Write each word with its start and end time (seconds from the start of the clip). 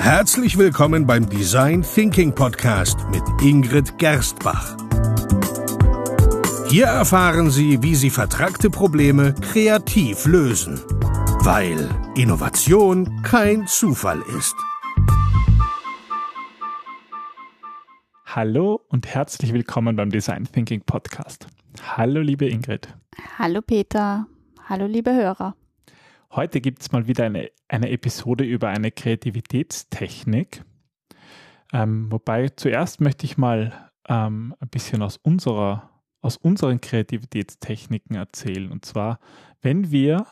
Herzlich 0.00 0.56
willkommen 0.56 1.06
beim 1.06 1.28
Design 1.28 1.82
Thinking 1.82 2.34
Podcast 2.34 2.98
mit 3.10 3.22
Ingrid 3.42 3.98
Gerstbach. 3.98 4.74
Hier 6.70 6.86
erfahren 6.86 7.50
Sie, 7.50 7.82
wie 7.82 7.94
Sie 7.94 8.08
vertragte 8.08 8.70
Probleme 8.70 9.34
kreativ 9.34 10.24
lösen, 10.24 10.80
weil 11.44 11.86
Innovation 12.16 13.22
kein 13.22 13.66
Zufall 13.66 14.22
ist. 14.38 14.56
Hallo 18.24 18.80
und 18.88 19.06
herzlich 19.06 19.52
willkommen 19.52 19.96
beim 19.96 20.08
Design 20.08 20.48
Thinking 20.50 20.80
Podcast. 20.80 21.46
Hallo 21.94 22.22
liebe 22.22 22.48
Ingrid. 22.48 22.88
Hallo 23.38 23.60
Peter. 23.60 24.26
Hallo 24.66 24.86
liebe 24.86 25.12
Hörer. 25.12 25.54
Heute 26.32 26.60
gibt 26.60 26.80
es 26.80 26.92
mal 26.92 27.08
wieder 27.08 27.24
eine, 27.24 27.50
eine 27.66 27.90
Episode 27.90 28.44
über 28.44 28.68
eine 28.68 28.92
Kreativitätstechnik. 28.92 30.64
Ähm, 31.72 32.06
wobei 32.12 32.50
zuerst 32.50 33.00
möchte 33.00 33.26
ich 33.26 33.36
mal 33.36 33.90
ähm, 34.08 34.54
ein 34.60 34.68
bisschen 34.68 35.02
aus, 35.02 35.16
unserer, 35.16 35.90
aus 36.20 36.36
unseren 36.36 36.80
Kreativitätstechniken 36.80 38.14
erzählen. 38.14 38.70
Und 38.70 38.84
zwar, 38.84 39.18
wenn 39.60 39.90
wir 39.90 40.24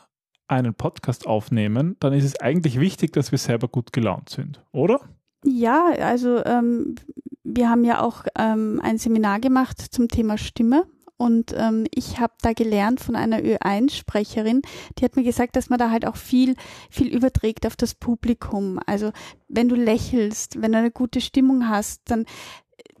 einen 0.47 0.73
Podcast 0.73 1.27
aufnehmen, 1.27 1.97
dann 1.99 2.13
ist 2.13 2.23
es 2.23 2.39
eigentlich 2.39 2.79
wichtig, 2.79 3.11
dass 3.11 3.31
wir 3.31 3.37
selber 3.37 3.67
gut 3.67 3.91
gelaunt 3.91 4.29
sind, 4.29 4.63
oder? 4.71 5.01
Ja, 5.43 5.91
also 5.99 6.45
ähm, 6.45 6.95
wir 7.43 7.69
haben 7.69 7.83
ja 7.83 8.01
auch 8.01 8.23
ähm, 8.37 8.79
ein 8.81 8.97
Seminar 8.97 9.41
gemacht 9.41 9.79
zum 9.79 10.07
Thema 10.07 10.37
Stimme 10.37 10.85
und 11.19 11.53
ähm, 11.57 11.85
ich 11.93 12.19
habe 12.21 12.33
da 12.41 12.53
gelernt 12.53 13.01
von 13.01 13.17
einer 13.17 13.39
Ö1-Sprecherin, 13.39 14.61
die 14.97 15.03
hat 15.03 15.17
mir 15.17 15.23
gesagt, 15.23 15.57
dass 15.57 15.69
man 15.69 15.77
da 15.77 15.91
halt 15.91 16.05
auch 16.05 16.15
viel, 16.15 16.55
viel 16.89 17.07
überträgt 17.07 17.67
auf 17.67 17.75
das 17.75 17.93
Publikum. 17.93 18.79
Also 18.85 19.11
wenn 19.49 19.67
du 19.67 19.75
lächelst, 19.75 20.61
wenn 20.61 20.71
du 20.71 20.77
eine 20.77 20.91
gute 20.91 21.19
Stimmung 21.19 21.67
hast, 21.67 22.03
dann 22.05 22.25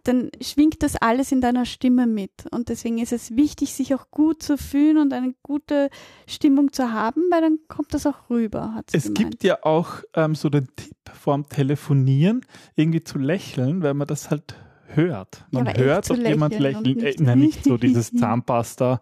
dann 0.03 0.29
schwingt 0.41 0.81
das 0.81 0.95
alles 0.95 1.31
in 1.31 1.41
deiner 1.41 1.65
Stimme 1.65 2.07
mit. 2.07 2.31
Und 2.51 2.69
deswegen 2.69 2.97
ist 2.99 3.11
es 3.11 3.35
wichtig, 3.35 3.73
sich 3.73 3.93
auch 3.93 4.09
gut 4.11 4.41
zu 4.41 4.57
fühlen 4.57 4.97
und 4.97 5.13
eine 5.13 5.33
gute 5.43 5.89
Stimmung 6.25 6.73
zu 6.73 6.91
haben, 6.91 7.21
weil 7.29 7.41
dann 7.41 7.59
kommt 7.67 7.93
das 7.93 8.05
auch 8.05 8.29
rüber. 8.29 8.73
Hat 8.75 8.89
es 8.93 9.03
gemeint. 9.03 9.17
gibt 9.17 9.43
ja 9.43 9.63
auch 9.63 10.01
ähm, 10.15 10.35
so 10.35 10.49
den 10.49 10.67
Tipp 10.75 10.95
vorm 11.13 11.47
Telefonieren, 11.47 12.45
irgendwie 12.75 13.03
zu 13.03 13.17
lächeln, 13.17 13.83
weil 13.83 13.93
man 13.93 14.07
das 14.07 14.29
halt 14.29 14.55
hört. 14.99 15.45
Man 15.51 15.65
ja, 15.65 15.73
hört, 15.77 16.09
ob 16.11 16.17
jemand 16.17 16.57
lächelt. 16.59 17.03
Äh, 17.03 17.15
nein, 17.19 17.39
nicht 17.39 17.63
so 17.63 17.77
dieses 17.77 18.11
Zahnpasta. 18.11 19.01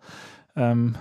Ähm, 0.56 0.96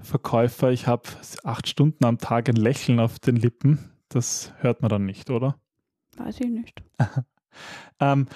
Verkäufer, 0.00 0.70
ich 0.70 0.86
habe 0.86 1.02
acht 1.44 1.68
Stunden 1.68 2.04
am 2.04 2.18
Tag 2.18 2.48
ein 2.48 2.56
Lächeln 2.56 3.00
auf 3.00 3.18
den 3.18 3.36
Lippen. 3.36 3.90
Das 4.08 4.52
hört 4.60 4.80
man 4.80 4.88
dann 4.88 5.04
nicht, 5.04 5.30
oder? 5.30 5.56
Weiß 6.16 6.40
ich 6.40 6.48
nicht. 6.48 6.82
ähm, 8.00 8.26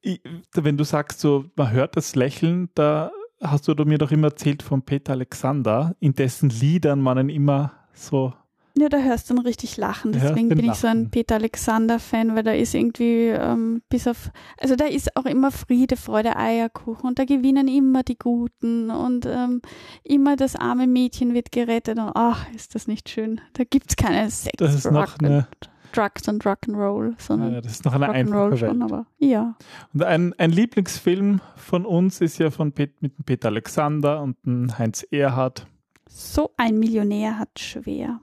ich, 0.00 0.20
wenn 0.52 0.76
du 0.76 0.84
sagst, 0.84 1.20
so, 1.20 1.46
man 1.56 1.70
hört 1.70 1.96
das 1.96 2.14
Lächeln, 2.16 2.68
da 2.74 3.10
hast 3.40 3.68
du 3.68 3.74
mir 3.84 3.98
doch 3.98 4.10
immer 4.10 4.28
erzählt 4.28 4.62
von 4.62 4.82
Peter 4.82 5.12
Alexander, 5.12 5.94
in 6.00 6.14
dessen 6.14 6.50
Liedern 6.50 7.00
man 7.00 7.28
immer 7.28 7.72
so 7.92 8.32
ja, 8.78 8.88
da 8.88 8.98
hörst 8.98 9.30
du 9.30 9.34
dann 9.34 9.44
richtig 9.44 9.76
lachen. 9.76 10.12
Deswegen 10.12 10.48
bin 10.50 10.64
ich 10.64 10.74
so 10.74 10.86
ein 10.86 11.10
Peter 11.10 11.36
Alexander-Fan, 11.36 12.34
weil 12.34 12.42
da 12.42 12.52
ist 12.52 12.74
irgendwie 12.74 13.28
ähm, 13.28 13.82
bis 13.88 14.06
auf, 14.06 14.30
also 14.60 14.76
da 14.76 14.84
ist 14.84 15.16
auch 15.16 15.24
immer 15.24 15.50
Friede, 15.50 15.96
Freude, 15.96 16.36
Eierkuchen 16.36 17.08
und 17.08 17.18
da 17.18 17.24
gewinnen 17.24 17.68
immer 17.68 18.02
die 18.02 18.18
Guten 18.18 18.90
und 18.90 19.24
ähm, 19.26 19.62
immer 20.04 20.36
das 20.36 20.56
arme 20.56 20.86
Mädchen 20.86 21.32
wird 21.32 21.52
gerettet 21.52 21.98
und 21.98 22.12
ach, 22.14 22.46
ist 22.54 22.74
das 22.74 22.86
nicht 22.86 23.08
schön. 23.08 23.40
Da 23.54 23.64
gibt 23.64 23.90
es 23.90 23.96
keine 23.96 24.28
Sex, 24.30 24.52
das 24.58 24.74
ist 24.74 24.90
noch 24.90 25.18
eine, 25.20 25.46
Drugs 25.92 26.28
und 26.28 26.44
Rock'n'Roll, 26.44 27.14
sondern 27.18 27.54
ja, 27.54 27.60
das 27.62 27.72
ist 27.72 27.84
noch 27.86 27.94
eine 27.94 28.10
einfache 28.10 28.56
schon, 28.58 28.82
aber 28.82 29.06
ja. 29.18 29.56
Und 29.94 30.02
ein, 30.02 30.34
ein 30.34 30.50
Lieblingsfilm 30.50 31.40
von 31.56 31.86
uns 31.86 32.20
ist 32.20 32.38
ja 32.38 32.50
von 32.50 32.72
Pet, 32.72 33.00
mit 33.00 33.12
Peter 33.24 33.48
Alexander 33.48 34.20
und 34.20 34.36
Heinz 34.78 35.06
Erhardt. 35.10 35.66
So 36.08 36.50
ein 36.56 36.78
Millionär 36.78 37.38
hat 37.38 37.58
schwer. 37.58 38.20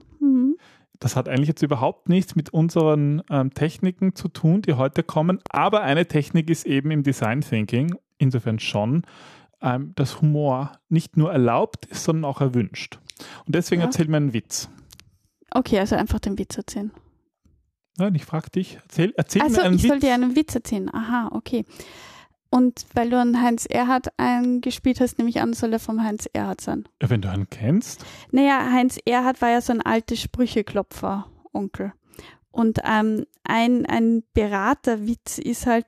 Das 1.00 1.16
hat 1.16 1.28
eigentlich 1.28 1.48
jetzt 1.48 1.62
überhaupt 1.62 2.08
nichts 2.08 2.36
mit 2.36 2.50
unseren 2.50 3.22
ähm, 3.30 3.52
Techniken 3.52 4.14
zu 4.14 4.28
tun, 4.28 4.62
die 4.62 4.74
heute 4.74 5.02
kommen. 5.02 5.40
Aber 5.48 5.82
eine 5.82 6.06
Technik 6.06 6.48
ist 6.50 6.66
eben 6.66 6.90
im 6.90 7.02
Design 7.02 7.40
Thinking, 7.40 7.96
insofern 8.18 8.58
schon, 8.58 9.02
ähm, 9.60 9.92
dass 9.96 10.20
Humor 10.20 10.72
nicht 10.88 11.16
nur 11.16 11.32
erlaubt 11.32 11.86
ist, 11.86 12.04
sondern 12.04 12.24
auch 12.24 12.40
erwünscht. 12.40 12.98
Und 13.46 13.54
deswegen 13.54 13.80
ja. 13.80 13.86
erzähl 13.86 14.08
mir 14.08 14.18
einen 14.18 14.32
Witz. 14.32 14.68
Okay, 15.50 15.78
also 15.78 15.96
einfach 15.96 16.20
den 16.20 16.38
Witz 16.38 16.56
erzählen. 16.56 16.90
Nein, 17.96 18.14
ich 18.14 18.24
frage 18.24 18.50
dich, 18.50 18.78
erzähl, 18.82 19.14
erzähl 19.16 19.42
also, 19.42 19.60
mir 19.60 19.66
einen 19.66 19.76
ich 19.76 19.84
Witz. 19.84 19.90
soll 19.90 20.00
dir 20.00 20.14
einen 20.14 20.36
Witz 20.36 20.54
erzählen. 20.54 20.92
Aha, 20.92 21.30
okay. 21.32 21.64
Und 22.54 22.86
weil 22.94 23.10
du 23.10 23.18
einen 23.18 23.42
Heinz 23.42 23.66
Erhardt 23.66 24.16
eingespielt 24.16 25.00
hast, 25.00 25.18
nehme 25.18 25.28
ich 25.28 25.40
an, 25.40 25.54
soll 25.54 25.72
er 25.72 25.80
vom 25.80 26.04
Heinz 26.04 26.28
Erhardt 26.32 26.60
sein. 26.60 26.84
Ja, 27.02 27.10
wenn 27.10 27.20
du 27.20 27.28
einen 27.28 27.50
kennst. 27.50 28.06
Naja, 28.30 28.70
Heinz 28.70 28.96
Erhardt 29.04 29.42
war 29.42 29.50
ja 29.50 29.60
so 29.60 29.72
ein 29.72 29.82
alter 29.82 30.14
Sprücheklopfer, 30.14 31.26
Onkel. 31.52 31.94
Und 32.52 32.78
ähm, 32.84 33.26
ein, 33.42 33.86
ein 33.86 34.22
Beraterwitz 34.34 35.38
ist 35.38 35.66
halt, 35.66 35.86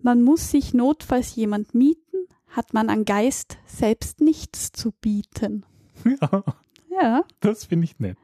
man 0.00 0.22
muss 0.22 0.50
sich 0.50 0.74
notfalls 0.74 1.36
jemand 1.36 1.72
mieten, 1.72 2.26
hat 2.48 2.74
man 2.74 2.90
an 2.90 3.04
Geist 3.04 3.58
selbst 3.66 4.20
nichts 4.20 4.72
zu 4.72 4.90
bieten. 4.90 5.64
Ja. 6.20 6.42
Ja. 7.00 7.24
Das 7.38 7.66
finde 7.66 7.84
ich 7.84 8.00
nett. 8.00 8.18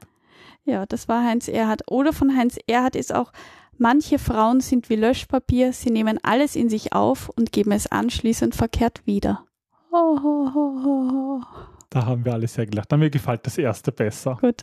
Ja, 0.64 0.84
das 0.84 1.06
war 1.06 1.22
Heinz 1.22 1.46
Erhardt. 1.46 1.82
Oder 1.86 2.12
von 2.12 2.36
Heinz 2.36 2.58
Erhardt 2.66 2.96
ist 2.96 3.14
auch, 3.14 3.32
Manche 3.78 4.18
Frauen 4.18 4.60
sind 4.60 4.90
wie 4.90 4.96
Löschpapier, 4.96 5.72
sie 5.72 5.90
nehmen 5.90 6.18
alles 6.22 6.56
in 6.56 6.68
sich 6.68 6.92
auf 6.92 7.28
und 7.28 7.52
geben 7.52 7.72
es 7.72 7.86
anschließend 7.86 8.54
verkehrt 8.54 9.06
wieder. 9.06 9.44
Ho, 9.92 10.18
ho, 10.22 10.52
ho, 10.54 11.42
da 11.90 12.04
haben 12.04 12.24
wir 12.24 12.34
alle 12.34 12.48
sehr 12.48 12.66
gelacht. 12.66 12.90
Mir 12.92 13.10
gefällt 13.10 13.46
das 13.46 13.56
erste 13.56 13.92
besser. 13.92 14.36
Gut. 14.40 14.62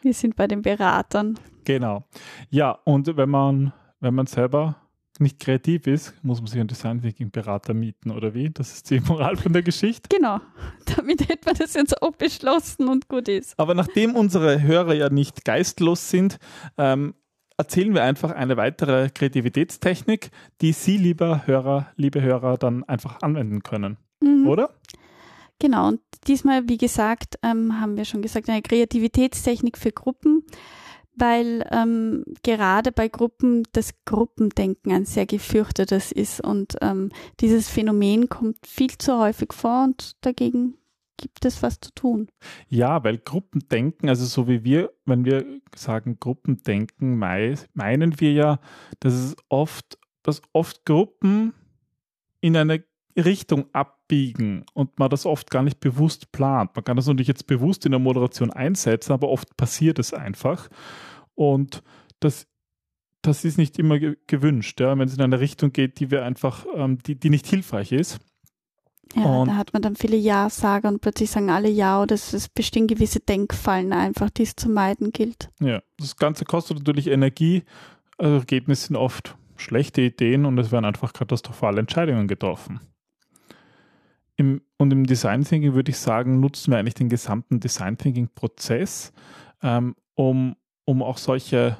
Wir 0.00 0.14
sind 0.14 0.34
bei 0.34 0.48
den 0.48 0.62
Beratern. 0.62 1.38
Genau. 1.64 2.04
Ja, 2.50 2.72
und 2.84 3.16
wenn 3.16 3.28
man, 3.28 3.72
wenn 4.00 4.14
man 4.14 4.26
selber 4.26 4.76
nicht 5.18 5.38
kreativ 5.38 5.86
ist, 5.86 6.14
muss 6.24 6.40
man 6.40 6.48
sich 6.48 6.58
einen 6.58 6.68
Design 6.68 7.00
Thinking 7.00 7.30
Berater 7.30 7.74
mieten 7.74 8.10
oder 8.10 8.34
wie? 8.34 8.50
Das 8.50 8.72
ist 8.72 8.90
die 8.90 8.98
Moral 9.00 9.36
von 9.36 9.52
der 9.52 9.62
Geschichte. 9.62 10.08
Genau. 10.08 10.40
Damit 10.96 11.28
hätte 11.28 11.44
man 11.46 11.54
das 11.54 11.74
jetzt 11.74 12.02
auch 12.02 12.12
beschlossen 12.12 12.88
und 12.88 13.08
gut 13.08 13.28
ist. 13.28 13.56
Aber 13.58 13.74
nachdem 13.74 14.16
unsere 14.16 14.62
Hörer 14.62 14.94
ja 14.94 15.10
nicht 15.10 15.44
geistlos 15.44 16.10
sind, 16.10 16.38
ähm, 16.76 17.14
erzählen 17.62 17.94
wir 17.94 18.02
einfach 18.02 18.32
eine 18.32 18.56
weitere 18.56 19.08
Kreativitätstechnik, 19.08 20.30
die 20.60 20.72
Sie, 20.72 20.96
lieber 20.96 21.46
Hörer, 21.46 21.86
liebe 21.94 22.20
Hörer, 22.20 22.58
dann 22.58 22.82
einfach 22.84 23.22
anwenden 23.22 23.62
können. 23.62 23.98
Mhm. 24.20 24.48
Oder? 24.48 24.70
Genau, 25.60 25.86
und 25.86 26.00
diesmal, 26.26 26.68
wie 26.68 26.76
gesagt, 26.76 27.38
ähm, 27.44 27.80
haben 27.80 27.96
wir 27.96 28.04
schon 28.04 28.20
gesagt, 28.20 28.48
eine 28.48 28.62
Kreativitätstechnik 28.62 29.78
für 29.78 29.92
Gruppen, 29.92 30.44
weil 31.14 31.64
ähm, 31.70 32.24
gerade 32.42 32.90
bei 32.90 33.06
Gruppen 33.06 33.62
das 33.70 33.94
Gruppendenken 34.04 34.90
ein 34.90 35.04
sehr 35.04 35.26
gefürchtetes 35.26 36.10
ist 36.10 36.40
und 36.40 36.74
ähm, 36.80 37.10
dieses 37.38 37.68
Phänomen 37.68 38.28
kommt 38.28 38.66
viel 38.66 38.98
zu 38.98 39.18
häufig 39.18 39.52
vor 39.52 39.84
und 39.84 40.16
dagegen 40.22 40.74
gibt 41.16 41.44
es 41.44 41.62
was 41.62 41.80
zu 41.80 41.92
tun. 41.94 42.28
Ja, 42.68 43.04
weil 43.04 43.18
Gruppendenken, 43.18 44.08
also 44.08 44.24
so 44.24 44.48
wie 44.48 44.64
wir, 44.64 44.92
wenn 45.04 45.24
wir 45.24 45.44
sagen 45.74 46.18
Gruppendenken, 46.18 47.16
meinen 47.16 48.20
wir 48.20 48.32
ja, 48.32 48.60
dass 49.00 49.14
es 49.14 49.36
oft, 49.48 49.98
dass 50.22 50.42
oft 50.52 50.84
Gruppen 50.84 51.54
in 52.40 52.56
eine 52.56 52.84
Richtung 53.16 53.66
abbiegen 53.72 54.64
und 54.72 54.98
man 54.98 55.10
das 55.10 55.26
oft 55.26 55.50
gar 55.50 55.62
nicht 55.62 55.80
bewusst 55.80 56.32
plant. 56.32 56.74
Man 56.74 56.84
kann 56.84 56.96
das 56.96 57.06
natürlich 57.06 57.28
jetzt 57.28 57.46
bewusst 57.46 57.84
in 57.84 57.92
der 57.92 58.00
Moderation 58.00 58.50
einsetzen, 58.50 59.12
aber 59.12 59.28
oft 59.28 59.56
passiert 59.56 59.98
es 59.98 60.14
einfach. 60.14 60.68
Und 61.34 61.82
das, 62.20 62.46
das 63.20 63.44
ist 63.44 63.58
nicht 63.58 63.78
immer 63.78 63.98
gewünscht, 63.98 64.80
ja, 64.80 64.96
wenn 64.98 65.08
es 65.08 65.14
in 65.14 65.22
eine 65.22 65.40
Richtung 65.40 65.72
geht, 65.72 66.00
die 66.00 66.10
wir 66.10 66.24
einfach, 66.24 66.66
ähm, 66.74 66.98
die, 66.98 67.18
die 67.18 67.30
nicht 67.30 67.46
hilfreich 67.46 67.92
ist. 67.92 68.20
Ja, 69.14 69.24
und 69.24 69.48
da 69.48 69.56
hat 69.56 69.72
man 69.72 69.82
dann 69.82 69.96
viele 69.96 70.16
Ja-Sager 70.16 70.88
und 70.88 71.00
plötzlich 71.00 71.30
sagen 71.30 71.50
alle 71.50 71.68
Ja 71.68 72.02
oder 72.02 72.14
es 72.14 72.48
bestehen 72.48 72.86
gewisse 72.86 73.20
Denkfallen 73.20 73.92
einfach, 73.92 74.30
die 74.30 74.42
es 74.42 74.56
zu 74.56 74.68
meiden 74.68 75.12
gilt. 75.12 75.50
Ja, 75.60 75.82
das 75.98 76.16
Ganze 76.16 76.44
kostet 76.44 76.78
natürlich 76.78 77.08
Energie. 77.08 77.64
Also 78.18 78.36
Ergebnisse 78.36 78.88
sind 78.88 78.96
oft 78.96 79.36
schlechte 79.56 80.02
Ideen 80.02 80.44
und 80.44 80.58
es 80.58 80.72
werden 80.72 80.84
einfach 80.84 81.12
katastrophale 81.12 81.80
Entscheidungen 81.80 82.28
getroffen. 82.28 82.80
Im, 84.36 84.62
und 84.78 84.92
im 84.92 85.06
Design 85.06 85.44
Thinking 85.44 85.74
würde 85.74 85.90
ich 85.90 85.98
sagen, 85.98 86.40
nutzen 86.40 86.70
wir 86.70 86.78
eigentlich 86.78 86.94
den 86.94 87.08
gesamten 87.08 87.60
Design 87.60 87.98
Thinking 87.98 88.28
Prozess, 88.34 89.12
ähm, 89.62 89.94
um, 90.14 90.56
um 90.84 91.02
auch 91.02 91.18
solche 91.18 91.76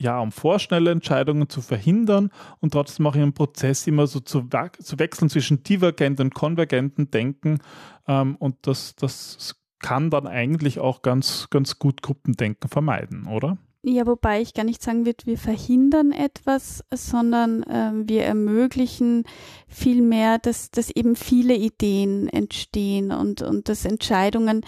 ja, 0.00 0.20
um 0.20 0.32
vorschnelle 0.32 0.90
Entscheidungen 0.90 1.48
zu 1.48 1.62
verhindern 1.62 2.30
und 2.60 2.72
trotzdem 2.72 3.06
auch 3.06 3.14
im 3.14 3.32
Prozess 3.32 3.86
immer 3.86 4.06
so 4.06 4.20
zu, 4.20 4.48
zu 4.80 4.98
wechseln 4.98 5.30
zwischen 5.30 5.62
divergenten 5.62 6.26
und 6.26 6.34
konvergenten 6.34 7.10
Denken. 7.10 7.60
Ähm, 8.06 8.36
und 8.36 8.66
das, 8.66 8.94
das 8.96 9.56
kann 9.78 10.10
dann 10.10 10.26
eigentlich 10.26 10.78
auch 10.80 11.02
ganz, 11.02 11.48
ganz 11.50 11.78
gut 11.78 12.02
Gruppendenken 12.02 12.68
vermeiden, 12.68 13.26
oder? 13.26 13.58
Ja, 13.88 14.04
wobei 14.04 14.40
ich 14.40 14.52
gar 14.52 14.64
nicht 14.64 14.82
sagen 14.82 15.06
würde, 15.06 15.26
wir 15.26 15.38
verhindern 15.38 16.10
etwas, 16.10 16.82
sondern 16.92 17.62
äh, 17.62 17.92
wir 18.08 18.24
ermöglichen 18.24 19.22
vielmehr, 19.68 20.40
dass, 20.40 20.72
dass 20.72 20.90
eben 20.90 21.14
viele 21.14 21.54
Ideen 21.54 22.28
entstehen 22.28 23.12
und, 23.12 23.42
und 23.42 23.68
dass 23.68 23.84
Entscheidungen 23.84 24.62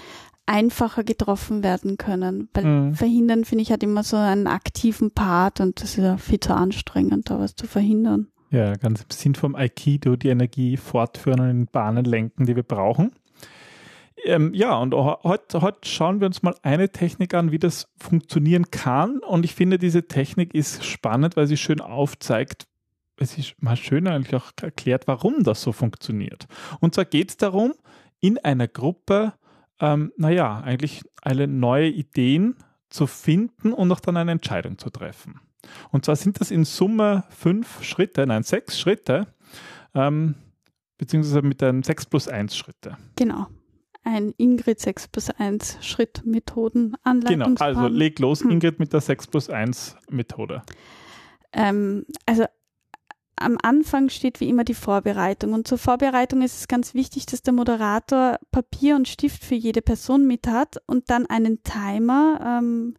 einfacher 0.49 1.05
getroffen 1.05 1.63
werden 1.63 1.99
können. 1.99 2.49
Weil 2.55 2.65
mhm. 2.65 2.95
verhindern, 2.95 3.45
finde 3.45 3.63
ich, 3.63 3.71
hat 3.71 3.83
immer 3.83 4.03
so 4.03 4.17
einen 4.17 4.47
aktiven 4.47 5.11
Part 5.11 5.61
und 5.61 5.81
das 5.81 5.91
ist 5.91 6.05
ja 6.05 6.17
viel 6.17 6.41
zu 6.41 6.55
anstrengend, 6.55 7.31
da 7.31 7.39
was 7.39 7.55
zu 7.55 7.67
verhindern. 7.67 8.29
Ja, 8.51 8.75
ganz 8.75 9.03
im 9.03 9.11
Sinn 9.11 9.35
vom 9.35 9.55
Aikido, 9.55 10.17
die 10.17 10.29
Energie 10.29 10.79
fortführen 10.79 11.41
und 11.41 11.51
in 11.51 11.67
Bahnen 11.67 12.05
lenken, 12.05 12.47
die 12.47 12.57
wir 12.57 12.63
brauchen. 12.63 13.13
Ähm, 14.25 14.53
ja, 14.55 14.77
und 14.79 14.95
heute, 14.95 15.61
heute 15.61 15.87
schauen 15.87 16.21
wir 16.21 16.27
uns 16.27 16.43
mal 16.43 16.55
eine 16.63 16.91
Technik 16.91 17.35
an, 17.35 17.53
wie 17.53 17.59
das 17.59 17.89
funktionieren 17.99 18.71
kann. 18.71 19.19
Und 19.19 19.45
ich 19.45 19.55
finde, 19.55 19.79
diese 19.79 20.09
Technik 20.09 20.55
ist 20.55 20.85
spannend, 20.85 21.37
weil 21.37 21.47
sie 21.47 21.59
schön 21.59 21.81
aufzeigt, 21.81 22.67
es 23.21 23.37
ist 23.37 23.63
mal 23.63 23.77
schön 23.77 24.07
eigentlich 24.07 24.35
auch 24.35 24.51
erklärt, 24.63 25.07
warum 25.07 25.43
das 25.43 25.61
so 25.63 25.73
funktioniert. 25.73 26.47
Und 26.81 26.95
zwar 26.95 27.05
geht 27.05 27.31
es 27.31 27.37
darum, 27.37 27.75
in 28.21 28.39
einer 28.39 28.69
Gruppe, 28.69 29.35
ähm, 29.81 30.13
naja, 30.17 30.61
eigentlich 30.61 31.03
alle 31.23 31.49
neue 31.49 31.89
Ideen 31.89 32.57
zu 32.89 33.07
finden 33.07 33.73
und 33.73 33.91
auch 33.93 34.01
dann 34.01 34.17
eine 34.17 34.33
Entscheidung 34.33 34.79
zu 34.79 34.91
treffen. 34.91 35.41
Und 35.91 36.05
zwar 36.05 36.17
sind 36.17 36.41
das 36.41 36.51
in 36.51 36.65
Summe 36.65 37.25
fünf 37.29 37.83
Schritte, 37.83 38.27
nein, 38.27 38.43
sechs 38.43 38.81
Schritte, 38.81 39.27
ähm, 39.95 40.35
beziehungsweise 40.97 41.43
mit 41.43 41.63
einem 41.63 41.83
6 41.83 42.07
plus 42.07 42.29
1 42.29 42.57
Schritte. 42.57 42.97
Genau 43.17 43.47
ein 44.09 44.33
Ingrid 44.39 44.81
6 44.81 45.09
plus 45.09 45.31
1 45.31 45.79
Schritt 45.81 46.25
Methoden 46.25 46.97
Anleitungsplan. 47.03 47.75
Genau, 47.75 47.83
also 47.83 47.95
leg 47.95 48.19
los, 48.19 48.43
hm. 48.43 48.51
Ingrid, 48.51 48.79
mit 48.79 48.93
der 48.93 49.01
6 49.01 49.27
plus 49.27 49.51
1 49.51 49.97
Methode. 50.11 50.63
Ähm, 51.53 52.05
also 52.27 52.45
am 53.41 53.59
Anfang 53.63 54.09
steht 54.09 54.41
wie 54.41 54.49
immer 54.49 54.65
die 54.65 54.75
Vorbereitung. 54.75 55.53
Und 55.53 55.67
zur 55.69 55.79
Vorbereitung 55.79 56.43
ist 56.43 56.59
es 56.61 56.69
ganz 56.69 56.95
wichtig, 56.95 57.27
dass 57.27 57.43
der 57.43 57.53
Moderator 57.53 58.39
Papier 58.51 58.97
und 58.97 59.09
Stift 59.09 59.45
für 59.45 59.55
jede 59.55 59.83
Person 59.83 60.27
mit 60.27 60.47
hat 60.47 60.77
und 60.87 61.11
dann 61.11 61.27
einen 61.27 61.63
Timer. 61.63 62.61
Ähm, 62.61 62.95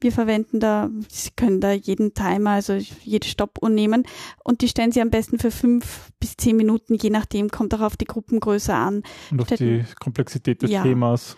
wir 0.00 0.12
verwenden 0.12 0.60
da, 0.60 0.90
Sie 1.08 1.30
können 1.34 1.60
da 1.60 1.72
jeden 1.72 2.14
Timer, 2.14 2.50
also 2.50 2.74
jede 2.74 3.26
Stoppuhr 3.26 3.68
nehmen 3.68 4.04
und 4.44 4.60
die 4.60 4.68
stellen 4.68 4.92
Sie 4.92 5.00
am 5.00 5.10
besten 5.10 5.38
für 5.38 5.50
fünf 5.50 6.12
bis 6.20 6.36
zehn 6.36 6.56
Minuten, 6.56 6.94
je 6.94 7.10
nachdem, 7.10 7.50
kommt 7.50 7.74
auch 7.74 7.80
auf 7.80 7.96
die 7.96 8.04
Gruppengröße 8.04 8.72
an. 8.72 9.02
Und 9.30 9.40
auf 9.40 9.48
die 9.48 9.84
Komplexität 9.98 10.62
des 10.62 10.70
ja. 10.70 10.82
Themas. 10.82 11.36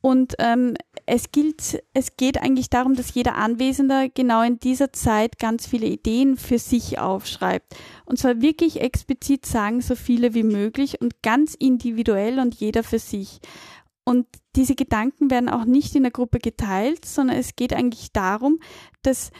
Und 0.00 0.34
ähm, 0.38 0.74
es 1.14 1.30
gilt, 1.30 1.84
es 1.92 2.16
geht 2.16 2.40
eigentlich 2.40 2.70
darum, 2.70 2.94
dass 2.94 3.12
jeder 3.12 3.34
Anwesende 3.34 4.08
genau 4.14 4.40
in 4.40 4.58
dieser 4.58 4.94
Zeit 4.94 5.38
ganz 5.38 5.66
viele 5.66 5.84
Ideen 5.84 6.38
für 6.38 6.58
sich 6.58 6.98
aufschreibt. 6.98 7.76
Und 8.06 8.18
zwar 8.18 8.40
wirklich 8.40 8.80
explizit 8.80 9.44
sagen, 9.44 9.82
so 9.82 9.94
viele 9.94 10.32
wie 10.32 10.42
möglich 10.42 11.02
und 11.02 11.20
ganz 11.20 11.54
individuell 11.54 12.38
und 12.38 12.54
jeder 12.54 12.82
für 12.82 12.98
sich. 12.98 13.40
Und 14.04 14.26
diese 14.56 14.74
Gedanken 14.74 15.30
werden 15.30 15.50
auch 15.50 15.66
nicht 15.66 15.94
in 15.94 16.04
der 16.04 16.12
Gruppe 16.12 16.38
geteilt, 16.38 17.04
sondern 17.04 17.36
es 17.36 17.56
geht 17.56 17.74
eigentlich 17.74 18.12
darum, 18.12 18.58
dass 19.02 19.32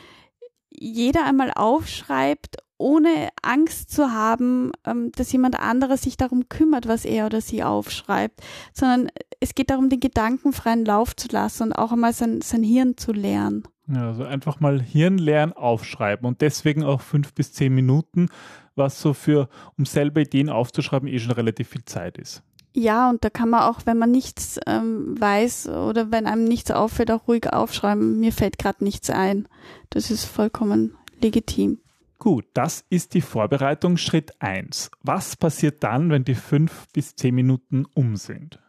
jeder 0.68 1.24
einmal 1.24 1.52
aufschreibt, 1.54 2.58
ohne 2.82 3.28
Angst 3.42 3.90
zu 3.90 4.12
haben, 4.12 4.72
ähm, 4.84 5.12
dass 5.12 5.32
jemand 5.32 5.58
anderes 5.58 6.02
sich 6.02 6.16
darum 6.16 6.48
kümmert, 6.48 6.88
was 6.88 7.04
er 7.04 7.26
oder 7.26 7.40
sie 7.40 7.62
aufschreibt, 7.62 8.40
sondern 8.72 9.08
es 9.40 9.54
geht 9.54 9.70
darum, 9.70 9.88
den 9.88 10.00
Gedanken 10.00 10.52
freien 10.52 10.84
Lauf 10.84 11.16
zu 11.16 11.28
lassen 11.30 11.64
und 11.64 11.72
auch 11.72 11.92
einmal 11.92 12.12
sein, 12.12 12.40
sein 12.42 12.62
Hirn 12.62 12.96
zu 12.96 13.12
lernen. 13.12 13.64
Ja, 13.88 14.08
also 14.08 14.24
einfach 14.24 14.60
mal 14.60 14.80
Hirn 14.80 15.18
lernen, 15.18 15.52
aufschreiben 15.52 16.26
und 16.26 16.40
deswegen 16.40 16.82
auch 16.84 17.00
fünf 17.00 17.34
bis 17.34 17.52
zehn 17.52 17.74
Minuten, 17.74 18.28
was 18.74 19.00
so 19.00 19.12
für, 19.12 19.48
um 19.76 19.84
selber 19.84 20.20
Ideen 20.20 20.48
aufzuschreiben, 20.48 21.08
eh 21.08 21.18
schon 21.18 21.32
relativ 21.32 21.68
viel 21.68 21.84
Zeit 21.84 22.18
ist. 22.18 22.42
Ja, 22.74 23.10
und 23.10 23.22
da 23.22 23.28
kann 23.28 23.50
man 23.50 23.62
auch, 23.62 23.80
wenn 23.84 23.98
man 23.98 24.10
nichts 24.10 24.58
ähm, 24.66 25.20
weiß 25.20 25.68
oder 25.68 26.10
wenn 26.10 26.26
einem 26.26 26.44
nichts 26.44 26.70
auffällt, 26.70 27.10
auch 27.10 27.28
ruhig 27.28 27.52
aufschreiben. 27.52 28.18
Mir 28.18 28.32
fällt 28.32 28.58
gerade 28.58 28.82
nichts 28.82 29.10
ein. 29.10 29.46
Das 29.90 30.10
ist 30.10 30.24
vollkommen 30.24 30.96
legitim. 31.20 31.78
Gut, 32.22 32.44
das 32.54 32.84
ist 32.88 33.14
die 33.14 33.20
Vorbereitung 33.20 33.96
Schritt 33.96 34.40
1. 34.40 34.92
Was 35.02 35.34
passiert 35.34 35.82
dann, 35.82 36.08
wenn 36.08 36.22
die 36.22 36.36
fünf 36.36 36.86
bis 36.92 37.16
zehn 37.16 37.34
Minuten 37.34 37.84
um 37.94 38.14
sind? 38.14 38.60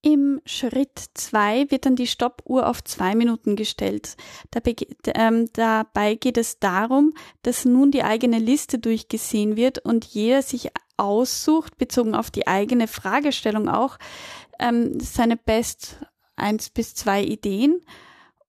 Im 0.00 0.40
Schritt 0.46 1.06
2 1.14 1.72
wird 1.72 1.86
dann 1.86 1.96
die 1.96 2.06
Stoppuhr 2.06 2.68
auf 2.68 2.84
zwei 2.84 3.16
Minuten 3.16 3.56
gestellt. 3.56 4.16
Dabei, 4.52 4.76
ähm, 5.16 5.48
dabei 5.54 6.14
geht 6.14 6.38
es 6.38 6.60
darum, 6.60 7.14
dass 7.42 7.64
nun 7.64 7.90
die 7.90 8.04
eigene 8.04 8.38
Liste 8.38 8.78
durchgesehen 8.78 9.56
wird 9.56 9.80
und 9.80 10.04
jeder 10.04 10.42
sich 10.42 10.70
aussucht, 10.96 11.78
bezogen 11.78 12.14
auf 12.14 12.30
die 12.30 12.46
eigene 12.46 12.86
Fragestellung 12.86 13.68
auch, 13.68 13.98
ähm, 14.60 15.00
seine 15.00 15.36
best 15.36 15.96
eins 16.36 16.70
bis 16.70 16.94
zwei 16.94 17.24
Ideen 17.24 17.82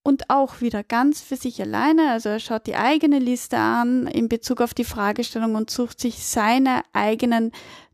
und 0.04 0.30
auch 0.30 0.62
wieder 0.62 0.84
ganz 0.84 1.22
für 1.22 1.36
sich 1.36 1.62
alleine. 1.62 2.12
Also 2.12 2.30
er 2.30 2.40
schaut 2.40 2.68
die 2.68 2.76
eigene 2.76 3.20
Liste 3.20 3.58
an 3.58 4.08
in 4.08 4.30
Bezug 4.30 4.62
auf 4.62 4.74
die 4.74 4.84
Fragestellung 4.84 5.56
und 5.56 5.70
sucht 5.70 6.00
sich 6.00 6.24
seine 6.24 6.82
eigenen 6.94 7.52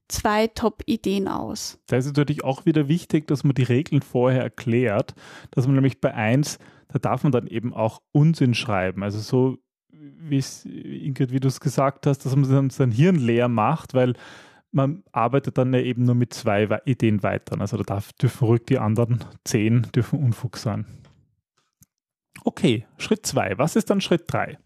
zwei 0.08 0.48
Top-Ideen 0.48 1.28
aus. 1.28 1.80
Da 1.88 1.98
ist 1.98 2.06
natürlich 2.06 2.44
auch 2.44 2.66
wieder 2.66 2.88
wichtig, 2.88 3.28
dass 3.28 3.44
man 3.44 3.56
die 3.56 3.64
Regeln 3.64 4.02
vorher 4.02 4.44
erklärt, 4.44 5.16
dass 5.52 5.66
man 5.66 5.76
nämlich 5.76 6.00
bei 6.00 6.14
eins, 6.14 6.60
da 6.90 7.00
darf 7.00 7.24
man 7.24 7.32
dann 7.32 7.48
eben 7.48 7.74
auch 7.74 8.02
Unsinn 8.12 8.54
schreiben. 8.54 9.04
Also 9.04 9.20
so 9.20 9.58
wie 9.92 10.44
Ingrid, 11.06 11.32
wie 11.32 11.40
du 11.40 11.48
es 11.48 11.60
gesagt 11.60 12.06
hast, 12.06 12.20
dass 12.20 12.36
man 12.36 12.50
dann 12.50 12.70
sein 12.70 12.92
Hirn 12.92 13.16
leer 13.16 13.48
macht, 13.48 13.94
weil 13.94 14.14
man 14.72 15.04
arbeitet 15.12 15.58
dann 15.58 15.74
ja 15.74 15.80
eben 15.80 16.04
nur 16.04 16.16
mit 16.16 16.34
zwei 16.34 16.68
Ideen 16.86 17.24
weiter. 17.24 17.60
Also 17.60 17.78
da 17.78 17.84
darf, 17.84 18.14
dürfen 18.14 18.46
ruhig 18.46 18.64
die 18.68 18.78
anderen 18.78 19.24
zehn 19.44 19.88
dürfen 19.96 20.20
Unfug 20.20 20.58
sein. 20.58 20.86
Okay, 22.44 22.86
Schritt 22.98 23.26
zwei. 23.26 23.58
Was 23.58 23.76
ist 23.76 23.90
dann 23.90 24.02
Schritt 24.02 24.26
drei? 24.28 24.58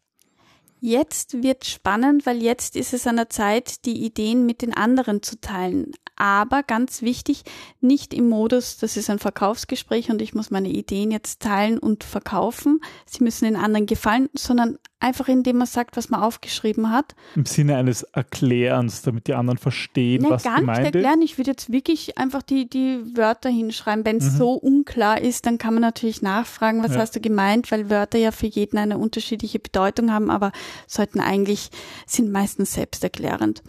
Jetzt 0.81 1.43
wird 1.43 1.65
spannend, 1.65 2.25
weil 2.25 2.41
jetzt 2.41 2.77
ist 2.77 2.93
es 2.93 3.05
an 3.05 3.17
der 3.17 3.29
Zeit, 3.29 3.85
die 3.85 4.05
Ideen 4.05 4.45
mit 4.45 4.61
den 4.61 4.73
anderen 4.73 5.21
zu 5.21 5.39
teilen. 5.41 5.91
Aber 6.15 6.63
ganz 6.63 7.01
wichtig, 7.01 7.43
nicht 7.81 8.13
im 8.13 8.29
Modus, 8.29 8.77
das 8.77 8.95
ist 8.95 9.09
ein 9.09 9.19
Verkaufsgespräch 9.19 10.09
und 10.09 10.21
ich 10.21 10.33
muss 10.33 10.51
meine 10.51 10.69
Ideen 10.69 11.11
jetzt 11.11 11.41
teilen 11.41 11.79
und 11.79 12.05
verkaufen. 12.05 12.79
Sie 13.05 13.23
müssen 13.23 13.45
den 13.45 13.57
anderen 13.57 13.87
gefallen, 13.87 14.29
sondern 14.33 14.77
einfach 14.99 15.27
indem 15.27 15.57
man 15.57 15.67
sagt, 15.67 15.95
was 15.95 16.09
man 16.09 16.21
aufgeschrieben 16.21 16.91
hat. 16.91 17.15
Im 17.35 17.45
Sinne 17.45 17.77
eines 17.77 18.03
Erklärens, 18.03 19.01
damit 19.01 19.27
die 19.27 19.33
anderen 19.33 19.57
verstehen, 19.57 20.23
nee, 20.23 20.29
was 20.29 20.43
gar 20.43 20.59
gemeint 20.59 20.83
nicht 20.83 20.95
erklären. 20.95 21.21
Ich 21.21 21.37
würde 21.37 21.51
jetzt 21.51 21.71
wirklich 21.71 22.17
einfach 22.17 22.41
die, 22.41 22.69
die 22.69 23.01
Wörter 23.15 23.49
hinschreiben. 23.49 24.05
Wenn 24.05 24.17
es 24.17 24.33
mhm. 24.33 24.37
so 24.37 24.53
unklar 24.53 25.21
ist, 25.21 25.45
dann 25.45 25.57
kann 25.57 25.73
man 25.73 25.81
natürlich 25.81 26.21
nachfragen, 26.21 26.83
was 26.83 26.93
ja. 26.93 26.99
hast 26.99 27.15
du 27.15 27.21
gemeint, 27.21 27.71
weil 27.71 27.89
Wörter 27.89 28.17
ja 28.17 28.31
für 28.31 28.47
jeden 28.47 28.77
eine 28.77 28.97
unterschiedliche 28.97 29.59
Bedeutung 29.59 30.11
haben, 30.11 30.29
aber 30.29 30.51
sollten 30.85 31.21
eigentlich, 31.21 31.69
sind 32.05 32.31
meistens 32.31 32.73
selbsterklärend. 32.73 33.63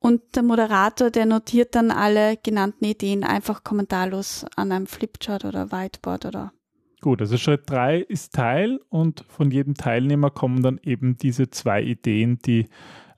Und 0.00 0.36
der 0.36 0.44
Moderator, 0.44 1.10
der 1.10 1.26
notiert 1.26 1.74
dann 1.74 1.90
alle 1.90 2.36
genannten 2.36 2.84
Ideen 2.84 3.24
einfach 3.24 3.64
kommentarlos 3.64 4.46
an 4.54 4.70
einem 4.70 4.86
Flipchart 4.86 5.44
oder 5.44 5.72
Whiteboard 5.72 6.26
oder 6.26 6.52
Gut, 7.00 7.20
also 7.20 7.36
Schritt 7.36 7.70
3 7.70 7.98
ist 8.00 8.34
Teil 8.34 8.80
und 8.88 9.24
von 9.28 9.50
jedem 9.50 9.74
Teilnehmer 9.74 10.30
kommen 10.30 10.62
dann 10.62 10.80
eben 10.82 11.16
diese 11.16 11.50
zwei 11.50 11.82
Ideen, 11.82 12.38
die 12.44 12.68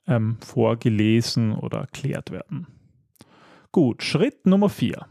ähm, 0.07 0.37
vorgelesen 0.39 1.53
oder 1.53 1.79
erklärt 1.79 2.31
werden. 2.31 2.67
Gut, 3.71 4.03
Schritt 4.03 4.45
Nummer 4.45 4.69
4. 4.69 5.07